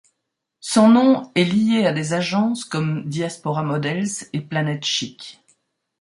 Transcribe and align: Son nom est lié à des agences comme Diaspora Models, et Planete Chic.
Son 0.61 0.89
nom 0.89 1.31
est 1.35 1.43
lié 1.43 1.85
à 1.85 1.93
des 1.93 2.13
agences 2.15 2.65
comme 2.65 3.07
Diaspora 3.07 3.61
Models, 3.61 4.25
et 4.33 4.41
Planete 4.41 4.83
Chic. 4.83 5.43